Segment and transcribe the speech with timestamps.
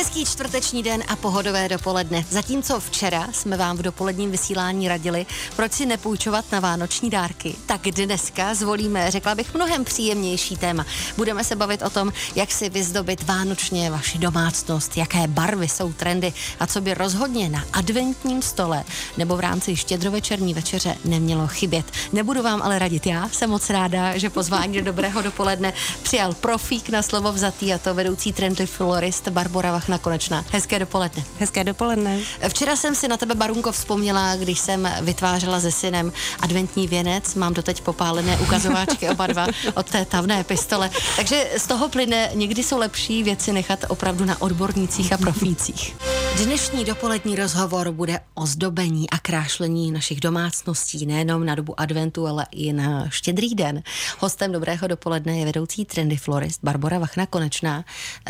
[0.00, 2.24] Hezký čtvrteční den a pohodové dopoledne.
[2.30, 5.26] Zatímco včera jsme vám v dopoledním vysílání radili,
[5.56, 10.86] proč si nepůjčovat na vánoční dárky, tak dneska zvolíme, řekla bych, mnohem příjemnější téma.
[11.16, 16.32] Budeme se bavit o tom, jak si vyzdobit vánočně vaši domácnost, jaké barvy jsou trendy
[16.60, 18.84] a co by rozhodně na adventním stole
[19.16, 21.86] nebo v rámci štědrovečerní večeře nemělo chybět.
[22.12, 25.72] Nebudu vám ale radit já, jsem moc ráda, že pozvání do dobrého dopoledne
[26.02, 30.44] přijal profík na slovo vzatý a to vedoucí trendy florist Barbara Vachna Konečná.
[30.52, 31.24] Hezké dopoledne.
[31.38, 32.18] Hezké dopoledne.
[32.48, 37.34] Včera jsem si na tebe, Barunko, vzpomněla, když jsem vytvářela se synem adventní věnec.
[37.34, 40.90] Mám doteď popálené ukazováčky oba dva od té tavné pistole.
[41.16, 45.96] Takže z toho plyne, někdy jsou lepší věci nechat opravdu na odbornících a profících.
[46.44, 52.46] Dnešní dopolední rozhovor bude o zdobení a krášlení našich domácností, nejenom na dobu adventu, ale
[52.50, 53.82] i na štědrý den.
[54.18, 57.84] Hostem dobrého dopoledne je vedoucí trendy florist Barbara Vachna Konečná.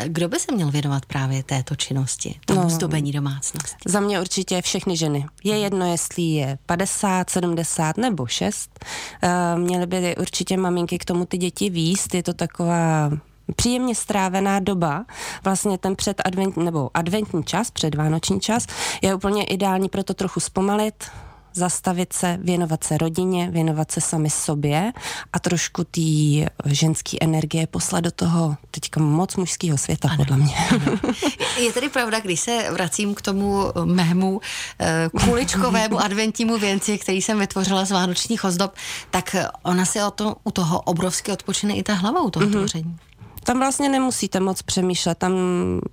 [0.05, 3.75] Kdo by se měl věnovat právě této činnosti, tomu no, zdobení domácnosti?
[3.85, 5.25] Za mě určitě všechny ženy.
[5.43, 8.85] Je jedno, jestli je 50, 70 nebo 6.
[9.21, 12.15] Eh, měly by určitě maminky k tomu ty děti výst.
[12.15, 13.11] Je to taková
[13.55, 15.05] příjemně strávená doba,
[15.43, 18.67] vlastně ten předadventní nebo adventní čas, předvánoční čas,
[19.01, 21.05] je úplně ideální pro to trochu zpomalit,
[21.53, 24.93] zastavit se, věnovat se rodině, věnovat se sami sobě
[25.33, 26.01] a trošku té
[26.65, 30.55] ženské energie poslat do toho teďka moc mužského světa, ano, podle mě.
[30.69, 30.99] Ano.
[31.59, 34.41] Je tedy pravda, když se vracím k tomu mému
[34.79, 38.75] eh, kuličkovému adventnímu věnci, který jsem vytvořila z vánočních ozdob,
[39.11, 42.51] tak ona se o to, u toho obrovsky odpočine i ta hlava u toho mm-hmm.
[42.51, 42.97] tvoření.
[43.43, 45.33] Tam vlastně nemusíte moc přemýšlet, tam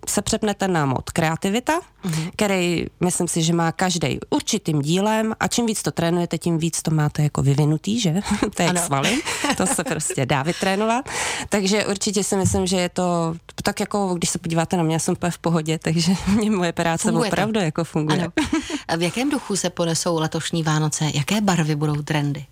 [0.09, 2.31] se přepnete na mod kreativita, mm-hmm.
[2.33, 6.83] který myslím si, že má každý určitým dílem a čím víc to trénujete, tím víc
[6.83, 8.15] to máte jako vyvinutý, že?
[8.57, 9.23] to je jak svaly,
[9.57, 11.09] to se prostě dá vytrénovat.
[11.49, 14.99] Takže určitě si myslím, že je to tak jako, když se podíváte na mě, já
[14.99, 18.19] jsem úplně v pohodě, takže mě moje práce funguje opravdu jako funguje.
[18.19, 18.33] Ano.
[18.89, 21.11] A v jakém duchu se ponesou letošní Vánoce?
[21.15, 22.47] Jaké barvy budou trendy?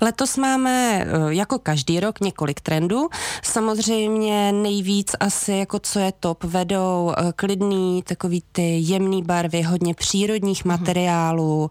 [0.00, 3.08] Letos máme eh, jako každý rok několik trendů.
[3.42, 9.94] Samozřejmě nejvíc asi jako co je top vedou eh, klidný, takový ty jemný barvy, hodně
[9.94, 10.78] přírodních mhm.
[10.78, 11.70] materiálů,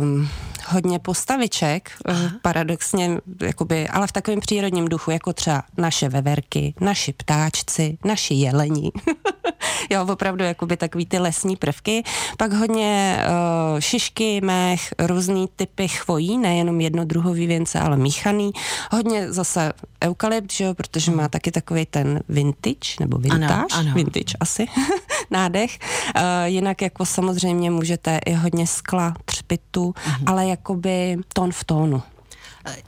[0.00, 0.28] um,
[0.68, 2.30] hodně postaviček, eh, Aha.
[2.42, 8.92] paradoxně, jakoby, ale v takovém přírodním duchu, jako třeba naše veverky, naši ptáčci, naši jelení.
[9.90, 12.02] jo, opravdu jakoby takový ty lesní prvky.
[12.38, 13.18] Pak hodně
[13.74, 18.50] uh, šišky, mech, různý typy chvojí, nejenom jednodruhový věnce, ale míchaný.
[18.92, 19.72] Hodně zase
[20.04, 23.94] eukalypt, že jo, protože má taky takový ten vintage, nebo vintage, ano, ano.
[23.94, 24.66] vintage asi,
[25.30, 25.78] nádech.
[26.16, 29.14] Uh, jinak jako samozřejmě můžete i hodně skla,
[29.46, 30.22] třpitu, uh-huh.
[30.26, 32.02] ale jakoby tón v tónu.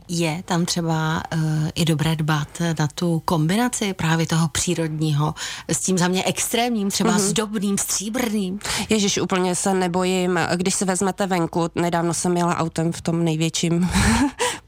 [0.09, 1.41] Je tam třeba uh,
[1.75, 2.49] i dobré dbat
[2.79, 5.35] na tu kombinaci právě toho přírodního
[5.69, 7.29] s tím za mě extrémním, třeba mm-hmm.
[7.29, 8.59] zdobným, stříbrným?
[8.89, 10.39] Ježíš, úplně se nebojím.
[10.57, 13.89] Když se vezmete venku, nedávno jsem jela autem v tom největším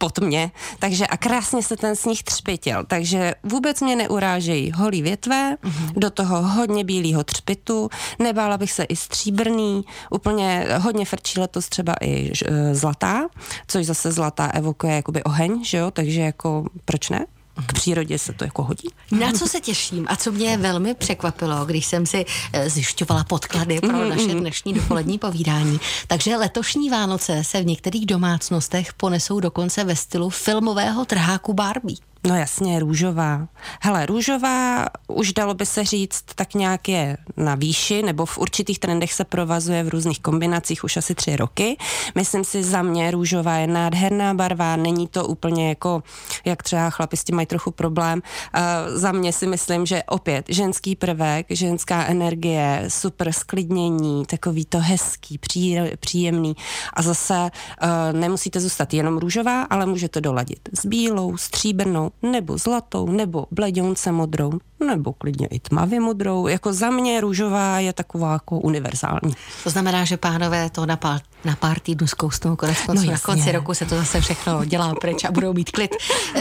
[0.01, 5.57] pod mě, takže a krásně se ten sníh třpitil, takže vůbec mě neurážejí holí větve,
[5.57, 5.93] mm-hmm.
[5.97, 7.89] do toho hodně bílého třpitu,
[8.19, 13.29] nebála bych se i stříbrný, úplně hodně frčí letos třeba i e, zlatá,
[13.67, 17.27] což zase zlatá evokuje jakoby oheň, že jo, takže jako proč ne?
[17.67, 18.89] K přírodě se to jako hodí.
[19.11, 23.81] Na co se těším a co mě velmi překvapilo, když jsem si eh, zjišťovala podklady
[23.81, 25.81] pro naše dnešní dopolední povídání.
[26.07, 32.10] Takže letošní Vánoce se v některých domácnostech ponesou dokonce ve stylu filmového trháku Barbie.
[32.27, 33.49] No jasně, růžová.
[33.81, 38.79] Hele, růžová už dalo by se říct tak nějak je na výši, nebo v určitých
[38.79, 41.77] trendech se provazuje v různých kombinacích už asi tři roky.
[42.15, 46.03] Myslím si, za mě růžová je nádherná barva, není to úplně jako,
[46.45, 48.23] jak třeba chlapi s tím mají trochu problém.
[48.57, 54.79] Uh, za mě si myslím, že opět ženský prvek, ženská energie, super sklidnění, takový to
[54.79, 56.57] hezký, pří, příjemný.
[56.93, 63.07] A zase uh, nemusíte zůstat jenom růžová, ale můžete doladit s bílou, stříbrnou, nebo zlatou,
[63.07, 64.53] nebo bledionce modrou,
[64.87, 66.47] nebo klidně i tmavě modrou.
[66.47, 69.35] Jako za mě růžová je taková jako univerzální.
[69.65, 73.19] To znamená, že pánové to na pár, na pár týdnů zkousnou, konec konců no, na
[73.19, 75.97] konci roku se to zase všechno dělá pryč a budou mít klid.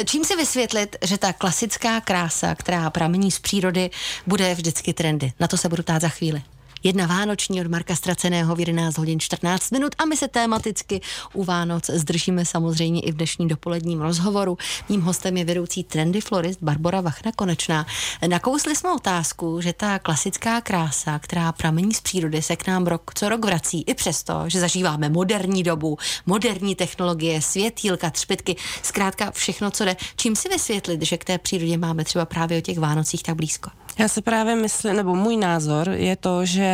[0.06, 3.90] Čím si vysvětlit, že ta klasická krása, která pramení z přírody,
[4.28, 5.34] bude vždycky trendy?
[5.40, 6.42] Na to se budu ptát za chvíli.
[6.84, 11.02] Jedna vánoční od Marka Straceného v 11 hodin 14 minut a my se tematicky
[11.34, 14.58] u Vánoc zdržíme samozřejmě i v dnešním dopoledním rozhovoru.
[14.90, 17.86] Mým hostem je vedoucí trendy florist Barbara Vachna Konečná.
[18.28, 23.12] Nakousli jsme otázku, že ta klasická krása, která pramení z přírody, se k nám rok
[23.16, 29.72] co rok vrací, i přesto, že zažíváme moderní dobu, moderní technologie, světýlka, třpitky, zkrátka všechno,
[29.72, 29.96] co jde.
[30.16, 33.70] Čím si vysvětlit, že k té přírodě máme třeba právě o těch Vánocích tak blízko?
[34.00, 36.69] Já si právě myslím, nebo můj názor je to, že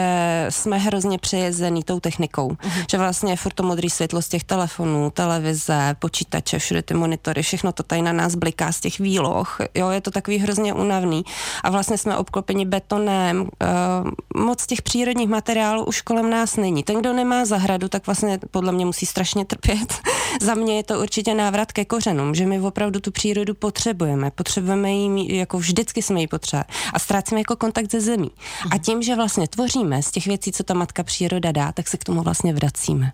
[0.49, 2.47] jsme hrozně přejezení tou technikou.
[2.49, 2.85] Uh-huh.
[2.91, 7.71] Že vlastně furt to modrý světlo z těch telefonů, televize, počítače, všude ty monitory, všechno
[7.71, 9.57] to tady na nás bliká z těch výloh.
[9.75, 11.23] Jo, je to takový hrozně unavný.
[11.63, 13.41] A vlastně jsme obklopeni betonem.
[13.41, 16.83] Uh, moc těch přírodních materiálů už kolem nás není.
[16.83, 19.93] Ten, kdo nemá zahradu, tak vlastně podle mě musí strašně trpět.
[20.41, 24.31] Za mě je to určitě návrat ke kořenům, že my opravdu tu přírodu potřebujeme.
[24.31, 26.65] Potřebujeme ji, jako vždycky jsme ji potřebovali.
[26.93, 28.31] A ztrácíme jako kontakt ze zemí.
[28.71, 31.97] A tím, že vlastně tvoříme z těch věcí, co ta matka příroda dá, tak se
[31.97, 33.11] k tomu vlastně vracíme.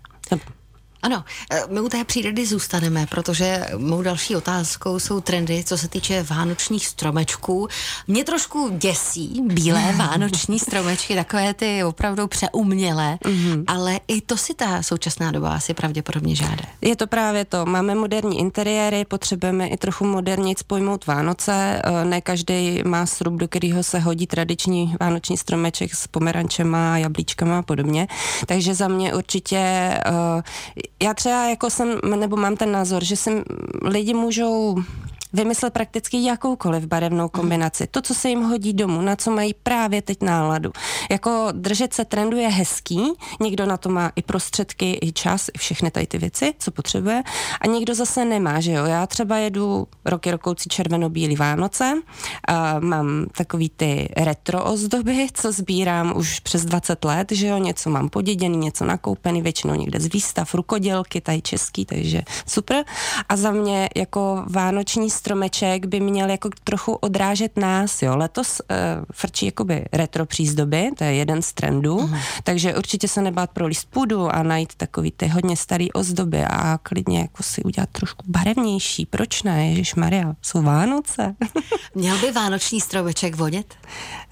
[1.02, 5.88] Ano, eh, my u té přírody zůstaneme, protože mou další otázkou jsou trendy, co se
[5.88, 7.68] týče vánočních stromečků.
[8.06, 13.64] Mě trošku děsí bílé vánoční stromečky, takové ty opravdu přeumělé, mm-hmm.
[13.66, 16.64] ale i to si ta současná doba asi pravděpodobně žádá.
[16.80, 17.66] Je to právě to.
[17.66, 21.82] Máme moderní interiéry, potřebujeme i trochu moderně pojmout Vánoce.
[21.84, 27.58] Eh, ne každý má srub, do kterého se hodí tradiční vánoční stromeček s pomerančema, jablíčkama
[27.58, 28.08] a podobně.
[28.46, 30.02] Takže za mě určitě eh,
[31.02, 33.30] já třeba jako jsem, nebo mám ten názor, že si
[33.82, 34.76] lidi můžou
[35.32, 37.86] vymyslet prakticky jakoukoliv barevnou kombinaci.
[37.86, 40.72] To, co se jim hodí domů, na co mají právě teď náladu.
[41.10, 43.00] Jako držet se trendu je hezký,
[43.40, 47.22] někdo na to má i prostředky, i čas, i všechny tady ty věci, co potřebuje,
[47.60, 48.84] a někdo zase nemá, že jo.
[48.84, 51.94] Já třeba jedu roky rokoucí červeno-bílý Vánoce,
[52.48, 57.90] a mám takový ty retro ozdoby, co sbírám už přes 20 let, že jo, něco
[57.90, 62.84] mám poděděný, něco nakoupený, většinou někde z výstav, rukodělky, tady český, takže super.
[63.28, 68.16] A za mě jako vánoční stromeček by měl jako trochu odrážet nás, jo.
[68.16, 68.76] Letos uh,
[69.12, 72.18] frčí jakoby retro přízdoby, to je jeden z trendů, uh-huh.
[72.42, 76.78] takže určitě se nebát pro list půdu a najít takový ty hodně starý ozdoby a
[76.82, 79.06] klidně jako si udělat trošku barevnější.
[79.06, 79.68] Proč ne?
[79.68, 81.34] Ježíš Maria, jsou Vánoce.
[81.94, 83.74] Měl by vánoční stromeček vodit?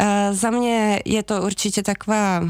[0.01, 2.43] Uh, za mě je to určitě taková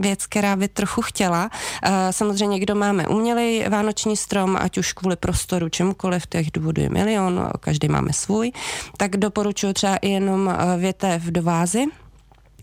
[0.00, 1.50] věc, která by trochu chtěla.
[1.50, 6.88] Uh, samozřejmě, kdo máme umělý vánoční strom, ať už kvůli prostoru, čemukoliv, těch důvodů je
[6.88, 8.52] milion, každý každý máme svůj,
[8.96, 11.84] tak doporučuji třeba i jenom eh, větev do vázy,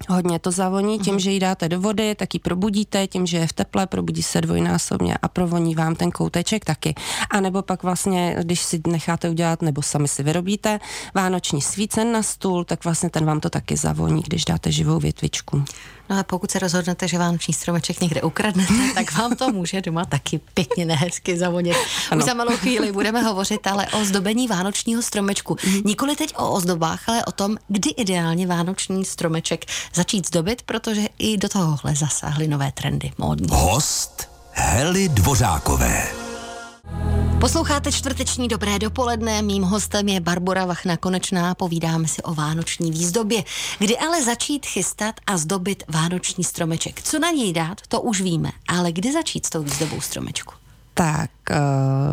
[0.09, 1.19] Hodně to zavoní, tím, uh-huh.
[1.19, 4.41] že ji dáte do vody, tak ji probudíte, tím, že je v teple, probudí se
[4.41, 6.95] dvojnásobně a provoní vám ten kouteček taky.
[7.29, 10.79] A nebo pak vlastně, když si necháte udělat, nebo sami si vyrobíte
[11.15, 15.63] vánoční svícen na stůl, tak vlastně ten vám to taky zavoní, když dáte živou větvičku.
[16.09, 20.05] No a pokud se rozhodnete, že vánoční stromeček někde ukradnete, tak vám to může doma
[20.05, 21.75] taky pěkně nehezky zavonit.
[22.17, 25.57] Už za malou chvíli budeme hovořit ale o zdobení vánočního stromečku.
[25.65, 25.81] Mhm.
[25.85, 31.37] Nikoli teď o ozdobách, ale o tom, kdy ideálně vánoční stromeček začít zdobit, protože i
[31.37, 33.47] do tohohle zasáhly nové trendy módní.
[33.51, 36.26] Host Heli Dvořákové.
[37.41, 43.43] Posloucháte čtvrteční dobré dopoledne, mým hostem je Barbara Vachna Konečná, povídáme si o vánoční výzdobě.
[43.79, 47.01] Kdy ale začít chystat a zdobit vánoční stromeček?
[47.01, 50.53] Co na něj dát, to už víme, ale kdy začít s tou výzdobou stromečku?
[50.97, 51.55] Tak, eh,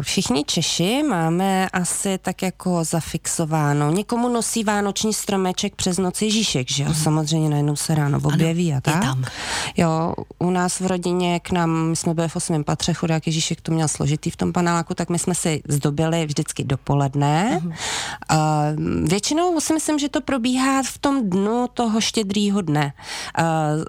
[0.01, 3.91] všichni Češi máme asi tak jako zafixováno.
[3.91, 6.89] Někomu nosí vánoční stromeček přes noc Ježíšek, že jo?
[6.89, 6.95] Mm.
[6.95, 9.01] Samozřejmě najednou se ráno objeví a tak.
[9.01, 9.25] Tam.
[9.77, 13.61] Jo, u nás v rodině k nám, my jsme byli v osmém patře, chudák Ježíšek
[13.61, 17.61] to měl složitý v tom paneláku, tak my jsme si zdobili vždycky dopoledne.
[17.63, 17.69] Mm.
[17.69, 22.93] Uh, většinou si myslím, že to probíhá v tom dnu toho štědrýho dne.
[23.39, 23.85] Uh,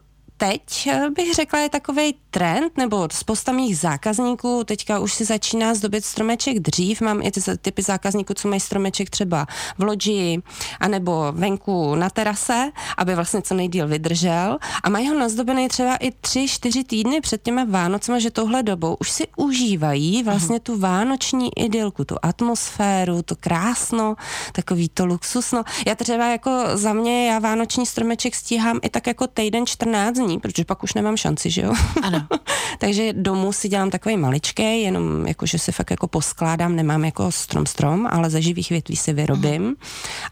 [0.50, 6.06] teď bych řekla, je takový trend, nebo spousta mých zákazníků teďka už si začíná zdobit
[6.06, 7.02] stromeček dřív.
[7.02, 9.48] Mám i ty typy zákazníků, co mají stromeček třeba
[9.78, 10.42] v loďi,
[10.80, 14.58] anebo venku na terase, aby vlastně co nejdíl vydržel.
[14.84, 18.98] A mají ho nazdobený třeba i tři, čtyři týdny před těmi Vánocemi, že tohle dobou
[19.00, 24.16] už si užívají vlastně tu vánoční idylku, tu atmosféru, to krásno,
[24.52, 25.64] takový to luxusno.
[25.88, 30.35] Já třeba jako za mě, já vánoční stromeček stíhám i tak jako týden 14 dní,
[30.40, 31.74] protože pak už nemám šanci, že jo?
[32.04, 32.28] Ano.
[32.80, 37.32] Takže domů si dělám takový maličký, jenom jako, že si fakt jako poskládám, nemám jako
[37.32, 39.64] strom strom, ale ze živých větví si vyrobím.
[39.64, 39.76] Uh-huh.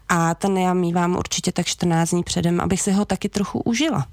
[0.08, 4.06] A ten já mývám určitě tak 14 dní předem, abych si ho taky trochu užila.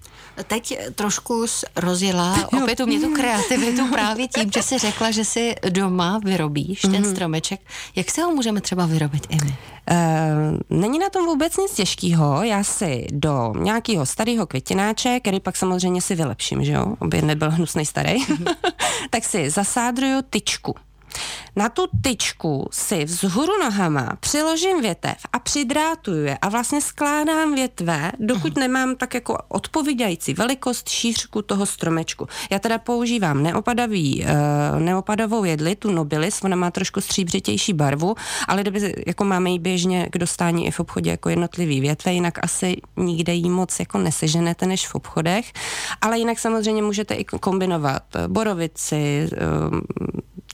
[0.48, 1.46] Teď trošku
[1.76, 6.82] rozjela opět u mě tu kreativitu právě tím, že si řekla, že si doma vyrobíš
[6.82, 7.12] ten mhm.
[7.12, 7.62] stromeček.
[7.96, 9.56] Jak se ho můžeme třeba vyrobit i my?
[10.70, 12.44] Není na tom vůbec nic těžkého.
[12.44, 17.52] Já si do nějakého starého květináče, který pak samozřejmě si vylepším, že jo, aby nebyl
[17.52, 18.16] hnusný starý,
[19.10, 20.76] tak si zasádruju tyčku.
[21.56, 28.12] Na tu tyčku si vzhůru nohama přiložím větev a přidrátuju je a vlastně skládám větve,
[28.20, 32.28] dokud nemám tak jako odpovídající velikost, šířku toho stromečku.
[32.52, 38.16] Já teda používám neopadavý, uh, neopadavou jedli, tu nobilis, ona má trošku stříbřitější barvu,
[38.48, 42.44] ale kdyby jako máme ji běžně k dostání i v obchodě jako jednotlivý větve, jinak
[42.44, 45.54] asi nikde jí moc jako neseženete než v obchodech,
[46.02, 49.30] ale jinak samozřejmě můžete i kombinovat borovici,
[49.72, 49.82] um,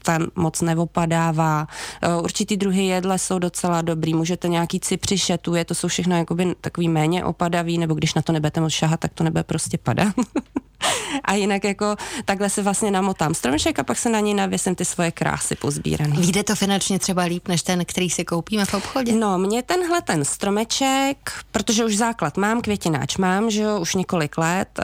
[0.07, 1.67] ta moc neopadává.
[2.01, 6.55] Eh, určitý druhy jedle jsou docela dobrý, můžete nějaký cipři šetuje, to jsou všechno jakoby
[6.61, 10.13] takový méně opadaví, nebo když na to nebudete moc šahat, tak to nebe prostě padat.
[11.23, 14.85] a jinak jako takhle se vlastně namotám stromeček a pak se na něj navěsím ty
[14.85, 16.15] svoje krásy pozbírané.
[16.15, 19.11] Víde to finančně třeba líp než ten, který si koupíme v obchodě?
[19.11, 24.37] No, mě tenhle ten stromeček, protože už základ mám, květináč mám, že jo, už několik
[24.37, 24.79] let,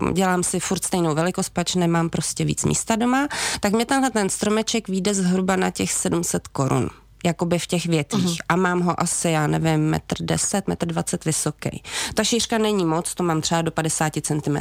[0.00, 3.28] uh, dělám si furt stejnou velikost, pač nemám prostě víc místa doma,
[3.60, 6.90] tak mě tenhle ten stromeček vyjde zhruba na těch 700 korun
[7.24, 8.44] jakoby v těch větvích uh-huh.
[8.48, 11.82] a mám ho asi, já nevím, metr 10, metr 20 vysoký.
[12.14, 14.56] Ta šířka není moc, to mám třeba do 50 cm.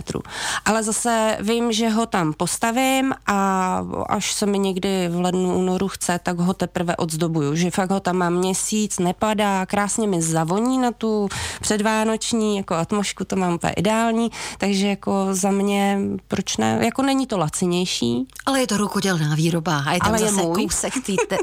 [0.65, 5.88] Ale zase vím, že ho tam postavím a až se mi někdy v lednu, únoru
[5.88, 10.77] chce, tak ho teprve odzdobuju, že fakt ho tam mám měsíc, nepadá, krásně mi zavoní
[10.77, 11.30] na tu
[11.62, 17.27] předvánoční jako atmošku, to mám úplně ideální, takže jako za mě, proč ne, jako není
[17.27, 18.27] to lacinější.
[18.46, 20.56] Ale je to rukodělná výroba a je tam Ale zase je můj.
[20.56, 20.94] kousek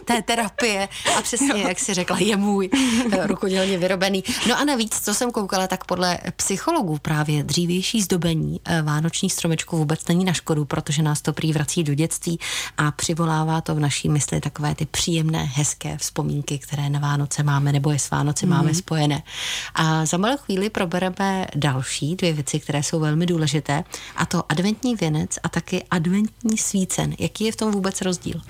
[0.05, 2.71] té terapie a přesně, jak si řekla, je můj
[3.13, 4.25] eh, rukodělně vyrobený.
[4.49, 9.77] No a navíc, co jsem koukala, tak podle psychologů právě dřívější zdobení eh, vánočních stromečků
[9.77, 12.39] vůbec není na škodu, protože nás to prý vrací do dětství
[12.79, 17.73] a přivolává to v naší mysli takové ty příjemné, hezké vzpomínky, které na Vánoce máme
[17.73, 18.53] nebo je s Vánoci mm.
[18.53, 19.23] máme spojené.
[19.75, 23.85] A za malou chvíli probereme další dvě věci, které jsou velmi důležité,
[24.17, 27.15] a to adventní věnec a taky adventní svícen.
[27.19, 28.41] Jaký je v tom vůbec rozdíl?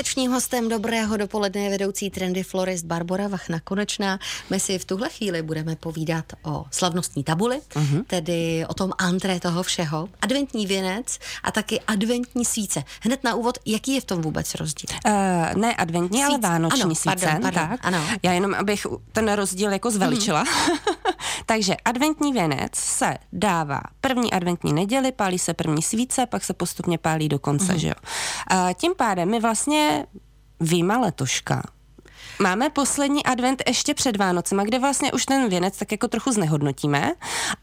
[0.00, 4.18] Pátečním hostem dobrého dopoledne je vedoucí trendy florist Barbara Vachna Konečná.
[4.50, 8.04] My si v tuhle chvíli budeme povídat o slavnostní tabuli, uh-huh.
[8.06, 12.84] tedy o tom antré toho všeho, adventní věnec a taky adventní svíce.
[13.02, 14.96] Hned na úvod, jaký je v tom vůbec rozdíl?
[15.06, 15.12] Uh,
[15.60, 16.28] ne adventní, Svíc.
[16.28, 17.26] ale vánoční ano, svíce.
[17.26, 17.80] Pardon, pardon, tak.
[17.82, 18.04] Ano.
[18.22, 20.44] Já jenom, abych ten rozdíl jako zveličila.
[20.44, 20.78] Uh-huh.
[21.46, 26.98] Takže adventní věnec se dává první adventní neděli, pálí se první svíce, pak se postupně
[26.98, 27.76] pálí do konce, uh-huh.
[27.76, 27.94] že jo.
[28.52, 29.89] Uh, tím pádem my vlastně
[30.60, 31.62] výjima letoška.
[32.42, 37.12] Máme poslední advent ještě před Vánocema, kde vlastně už ten věnec tak jako trochu znehodnotíme.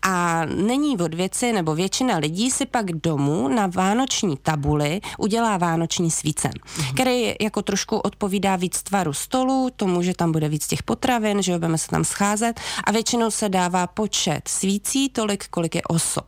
[0.02, 6.12] A není od věci, nebo většina lidí si pak domů na vánoční tabuli udělá vánoční
[6.12, 6.94] svíce, mm-hmm.
[6.94, 11.54] který jako trošku odpovídá víc tvaru stolu, tomu, že tam bude víc těch potravin, že
[11.54, 12.60] budeme se tam scházet.
[12.84, 16.28] A většinou se dává počet svící tolik, kolik je osob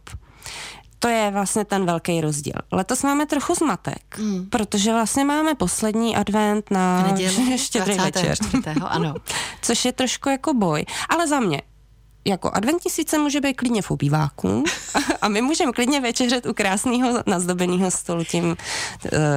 [1.00, 2.54] to je vlastně ten velký rozdíl.
[2.72, 4.46] Letos máme trochu zmatek, mm.
[4.50, 8.38] protože vlastně máme poslední advent na neděli, štědrý večer.
[8.84, 9.14] ano.
[9.62, 10.86] Což je trošku jako boj.
[11.10, 11.62] Ale za mě,
[12.28, 14.64] jako adventní svíce může být klidně v obýváku
[15.22, 18.58] a my můžeme klidně večeřet u krásného nazdobeného stolu tím uh,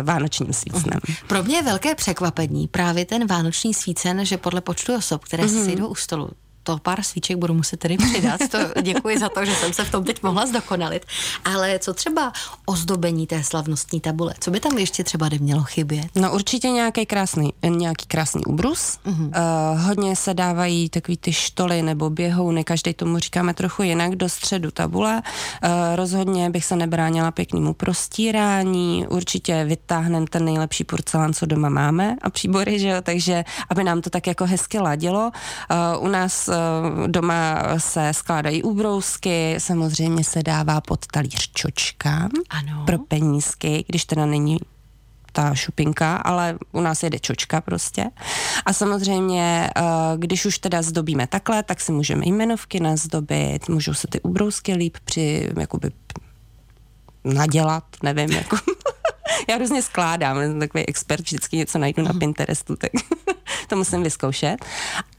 [0.03, 1.01] vánočním svícnem.
[1.09, 1.15] Mm.
[1.27, 5.65] Pro mě je velké překvapení právě ten vánoční svícen, že podle počtu osob, které mm-hmm.
[5.65, 6.31] si jdou u stolu,
[6.63, 8.41] to pár svíček budu muset tedy přidat.
[8.51, 11.07] To děkuji za to, že jsem se v tom teď mohla zdokonalit.
[11.45, 12.33] Ale co třeba
[12.67, 14.35] ozdobení té slavnostní tabule?
[14.41, 16.07] Co by tam ještě třeba nemělo chybět?
[16.17, 18.99] No určitě nějaký krásný, nějaký krásný ubrus.
[19.07, 19.27] Uh-huh.
[19.27, 24.29] Uh, hodně se dávají takový ty štoly nebo běhouny, každý tomu říkáme trochu jinak, do
[24.29, 25.23] středu tabule.
[25.65, 32.17] Uh, rozhodně bych se nebránila pěknému prostírání, určitě vytáhneme ten nejlepší porcelán, co doma máme
[32.23, 35.31] a příbory, že jo, takže aby nám to tak jako hezky ladilo.
[35.71, 36.52] Uh, u nás
[37.07, 42.83] doma se skládají úbrousky, samozřejmě se dává pod talíř čočka ano.
[42.87, 44.59] pro penízky, když teda není
[45.33, 48.05] ta šupinka, ale u nás jede čočka prostě.
[48.67, 49.83] A samozřejmě, eh,
[50.17, 54.97] když už teda zdobíme takhle, tak si můžeme jmenovky nazdobit, můžou se ty úbrousky líp
[55.05, 55.91] při, jakoby
[57.25, 58.57] nadělat, nevím, jako
[59.49, 62.19] já různě skládám, jsem takový expert, vždycky něco najdu na mhm.
[62.19, 62.91] Pinterestu, tak
[63.69, 64.57] to musím vyzkoušet.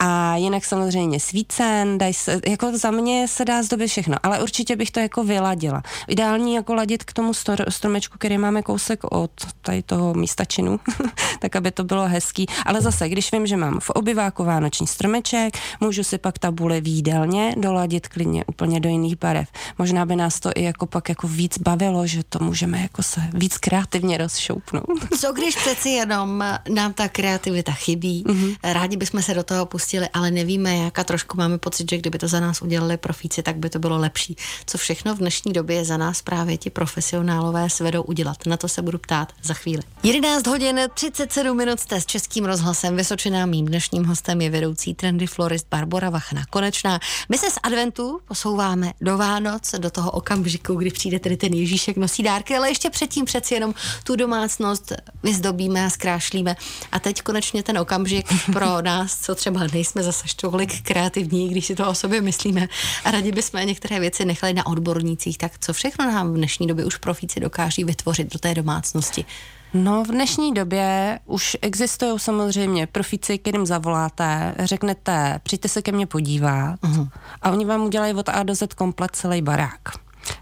[0.05, 4.75] A jinak samozřejmě svícen, daj se, jako za mě se dá zdobit všechno, ale určitě
[4.75, 5.83] bych to jako vyladila.
[6.07, 9.31] Ideální jako ladit k tomu stor, stromečku, který máme kousek od
[9.61, 10.79] tady toho místačinu,
[11.39, 12.45] tak aby to bylo hezký.
[12.65, 17.55] Ale zase, když vím, že mám v obyváku vánoční stromeček, můžu si pak tabule výdelně
[17.57, 19.47] doladit klidně úplně do jiných barev.
[19.77, 23.21] Možná by nás to i jako pak jako víc bavilo, že to můžeme jako se
[23.33, 25.17] víc kreativně rozšoupnout.
[25.19, 28.55] Co když přeci jenom nám ta kreativita chybí, mm-hmm.
[28.63, 32.19] rádi bychom se do toho pustili, ale nevíme jak a trošku máme pocit, že kdyby
[32.19, 34.35] to za nás udělali profíci, tak by to bylo lepší.
[34.65, 38.45] Co všechno v dnešní době za nás právě ti profesionálové svedou udělat?
[38.45, 39.83] Na to se budu ptát za chvíli.
[40.03, 43.45] 11 hodin 37 minut jste s Českým rozhlasem Vysočená.
[43.45, 46.99] Mým dnešním hostem je vedoucí trendy florist Barbara Vachna Konečná.
[47.29, 51.97] My se z adventu posouváme do Vánoc, do toho okamžiku, kdy přijde tedy ten Ježíšek
[51.97, 54.91] nosí dárky, ale ještě předtím přeci jenom tu domácnost
[55.23, 56.55] vyzdobíme a zkrášlíme.
[56.91, 61.75] A teď konečně ten okamžik pro nás, co třeba nejsme zase tolik kreativní, když si
[61.75, 62.67] to o sobě myslíme
[63.05, 66.85] a rádi bychom některé věci nechali na odbornících, tak co všechno nám v dnešní době
[66.85, 69.25] už profíci dokáží vytvořit do té domácnosti?
[69.73, 76.07] No, v dnešní době už existují samozřejmě profíci, kterým zavoláte, řeknete, přijďte se ke mně
[76.07, 77.09] podívat uh-huh.
[77.41, 79.81] a oni vám udělají od A do Z komplet celý barák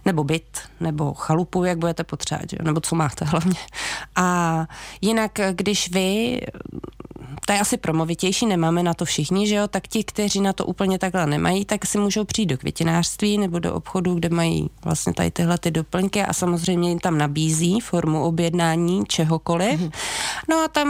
[0.06, 3.60] nebo byt, nebo chalupu, jak budete potřebovat, nebo co máte hlavně.
[4.16, 4.68] A
[5.02, 6.42] jinak, když vy
[7.46, 10.66] to je asi promovitější, nemáme na to všichni, že jo, tak ti, kteří na to
[10.66, 15.14] úplně takhle nemají, tak si můžou přijít do květinářství nebo do obchodu, kde mají vlastně
[15.14, 19.80] tady tyhle ty doplňky a samozřejmě jim tam nabízí formu objednání čehokoliv.
[19.80, 19.92] Mm-hmm.
[20.50, 20.88] No a tam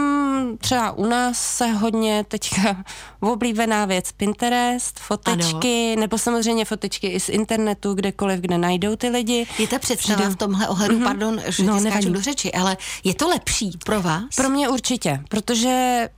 [0.60, 2.84] třeba u nás se hodně teďka
[3.20, 6.00] oblíbená věc Pinterest, fotečky, ano.
[6.00, 9.46] nebo samozřejmě fotečky i z internetu, kdekoliv, kde najdou ty lidi.
[9.58, 10.34] Je ta představa Přijde...
[10.34, 11.04] v tomhle ohledu, mm-hmm.
[11.04, 14.24] pardon, že no, do řeči, ale je to lepší pro vás?
[14.36, 16.08] Pro mě určitě, protože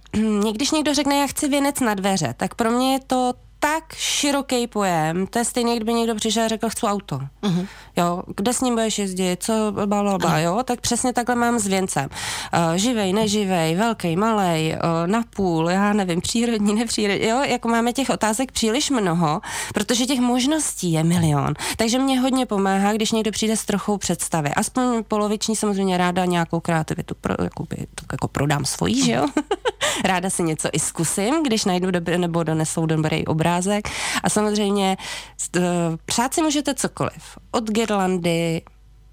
[0.53, 4.67] když někdo řekne, já chci věnec na dveře, tak pro mě je to tak široký
[4.67, 7.21] pojem, to je stejně, kdyby někdo přišel a řekl, chci auto.
[7.43, 7.67] Uh-huh.
[7.97, 11.59] Jo, kde s ním budeš jezdit, co, bla, bla, bla, jo, tak přesně takhle mám
[11.59, 12.09] s věncem.
[12.11, 18.11] Uh, živej, neživej, velký, malej, uh, napůl, já nevím, přírodní, nepřírodní, jo, jako máme těch
[18.11, 19.41] otázek příliš mnoho,
[19.75, 21.55] protože těch možností je milion.
[21.77, 24.51] Takže mě hodně pomáhá, když někdo přijde s trochou představy.
[24.57, 29.27] Aspoň poloviční samozřejmě ráda nějakou kreativitu, pro, jakoby, to jako prodám svojí, že jo.
[30.05, 33.89] ráda si něco i zkusím, když najdu dobrý, nebo donesou dobrý obraz obrázek.
[34.23, 34.97] A samozřejmě
[36.05, 37.39] přát si můžete cokoliv.
[37.51, 38.63] Od girlandy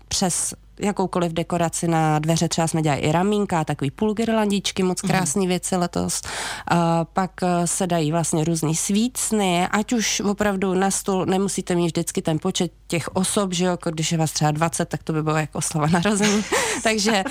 [0.07, 5.47] přes jakoukoliv dekoraci na dveře, třeba jsme dělali i ramínka, takový půl girlandičky, moc krásné
[5.47, 6.21] věci letos.
[6.67, 11.85] A pak eh, se dají vlastně různý svícny, ať už opravdu na stůl nemusíte mít
[11.85, 15.13] vždycky ten počet těch osob, že jo, jako když je vás třeba 20, tak to
[15.13, 16.43] by bylo jako slova narození.
[16.83, 17.23] Takže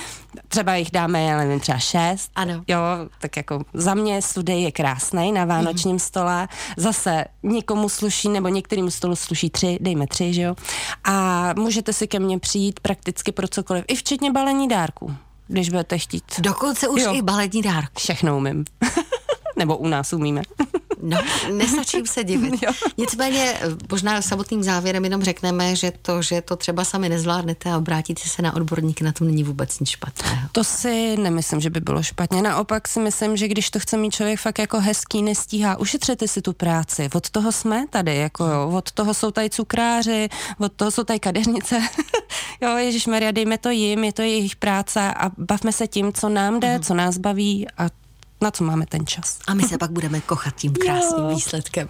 [0.47, 2.31] třeba jich dáme, já nevím, třeba šest.
[2.35, 2.63] Ano.
[2.67, 2.79] Jo,
[3.19, 5.99] tak jako za mě studej je krásný na vánočním mm.
[5.99, 6.47] stole.
[6.77, 10.55] Zase někomu sluší, nebo některému stolu sluší tři, dejme tři, že jo.
[11.03, 15.15] A můžete si ke mně přijít prakticky pro cokoliv, i včetně balení dárků,
[15.47, 16.23] když budete chtít.
[16.39, 17.13] Dokonce už jo.
[17.13, 17.93] i balení dárku.
[17.97, 18.65] Všechno umím.
[19.57, 20.41] nebo u nás umíme.
[21.03, 21.17] No,
[21.51, 22.53] nestačím se divit.
[22.97, 23.53] Nicméně
[23.91, 28.41] možná samotným závěrem jenom řekneme, že to, že to třeba sami nezvládnete a obrátíte se
[28.41, 30.47] na odborníky, na tom není vůbec nic špatného.
[30.51, 32.41] To si nemyslím, že by bylo špatně.
[32.41, 36.41] Naopak si myslím, že když to chce mít člověk fakt jako hezký, nestíhá, ušetřete si
[36.41, 37.09] tu práci.
[37.13, 38.71] Od toho jsme tady, jako jo.
[38.77, 41.81] Od toho jsou tady cukráři, od toho jsou tady kadeřnice.
[42.61, 46.29] jo, Ježíš Maria, dejme to jim, je to jejich práce a bavme se tím, co
[46.29, 46.83] nám jde, mm.
[46.83, 48.00] co nás baví a
[48.41, 49.39] na co máme ten čas.
[49.47, 51.35] A my se pak budeme kochat tím krásným jo.
[51.35, 51.87] výsledkem.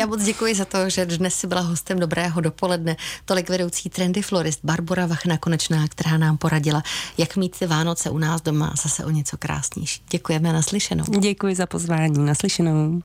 [0.00, 2.96] Já moc děkuji za to, že dnes si byla hostem dobrého dopoledne.
[3.24, 6.82] Tolik vedoucí trendy florist Barbara Vachna Konečná, která nám poradila,
[7.18, 10.02] jak mít ty Vánoce u nás doma zase o něco krásnější.
[10.10, 11.04] Děkujeme naslyšenou.
[11.04, 12.98] Děkuji za pozvání, naslyšenou.